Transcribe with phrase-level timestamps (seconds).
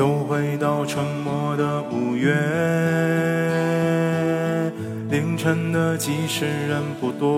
[0.00, 2.34] 又回到沉默的五月，
[5.10, 7.34] 凌晨的集市人不多，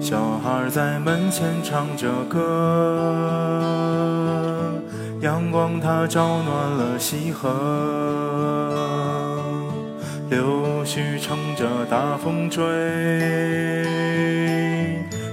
[0.00, 2.40] 小孩在门前唱着歌，
[5.22, 7.50] 阳光它照暖了溪河，
[10.28, 12.62] 柳絮乘着大风追，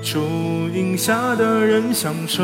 [0.01, 0.19] 树
[0.73, 2.43] 荫下的人想睡。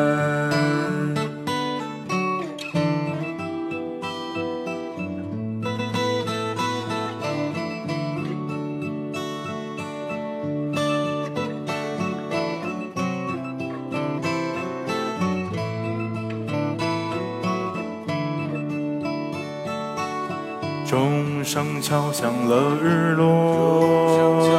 [20.91, 24.51] 钟声敲响了日落，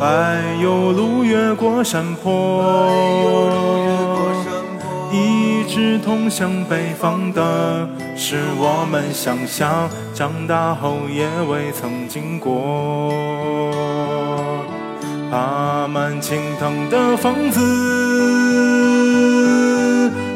[0.00, 2.64] 白油路越过山坡，
[5.12, 13.12] 一直通向北方的，是我们想象长大后也未曾经过。
[15.30, 17.60] 爬满青藤的房子，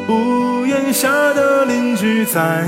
[0.07, 2.67] 屋檐下的邻居在。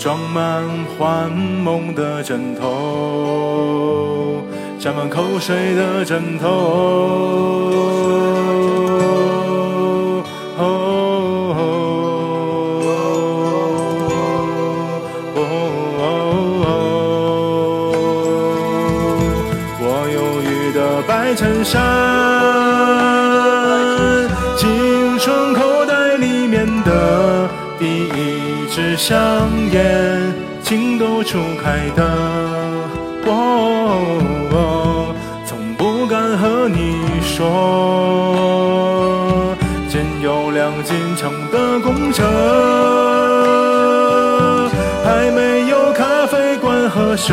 [0.00, 0.66] 装满
[0.96, 4.42] 幻梦的枕头，
[4.78, 6.48] 沾满口水的枕头。
[19.82, 19.84] 我
[20.14, 21.78] 忧郁的白衬衫，
[28.60, 29.48] 一支香。
[29.72, 32.04] 烟，情窦初开的
[33.24, 35.14] 我，
[35.46, 37.38] 从不敢和你说。
[39.88, 42.22] 仅有辆进城的公车，
[45.04, 47.32] 还没有咖啡馆和奢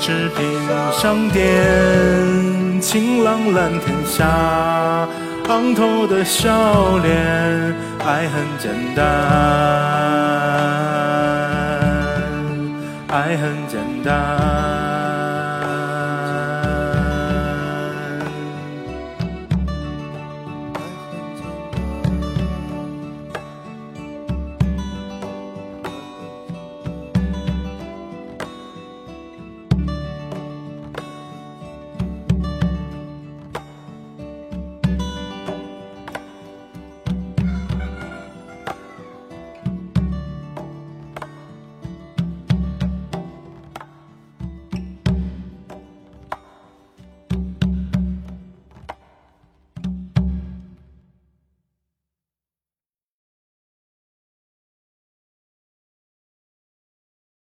[0.00, 0.46] 侈品
[0.92, 2.80] 商店。
[2.80, 4.26] 晴朗蓝天下，
[5.48, 9.89] 昂头的笑脸，爱很简单。
[14.02, 14.39] 爱很简单。